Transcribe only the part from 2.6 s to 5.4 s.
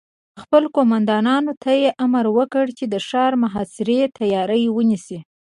چې د ښار د محاصرې تياری ونيسي.